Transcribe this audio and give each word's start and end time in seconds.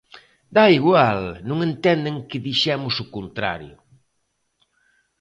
¡Dá 0.55 0.65
igual, 0.79 1.19
non 1.49 1.59
entenden 1.69 2.15
que 2.29 2.43
dixemos 2.47 2.95
o 3.03 3.05
contrario! 3.15 3.75